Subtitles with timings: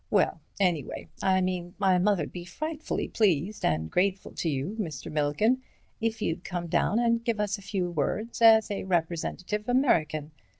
[0.09, 5.11] Well, anyway, I mean, my mother'd be frightfully pleased and grateful to you, Mr.
[5.11, 5.61] Milligan,
[5.99, 10.31] if you'd come down and give us a few words as a representative American.